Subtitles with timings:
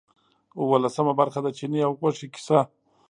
[0.61, 2.59] اوولسمه برخه د چیني او غوښې کیسه.